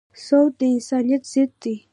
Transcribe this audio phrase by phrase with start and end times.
[0.25, 1.75] سود د انسانیت ضد دی.